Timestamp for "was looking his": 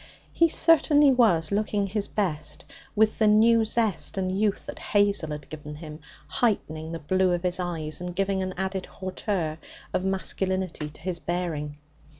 1.11-2.07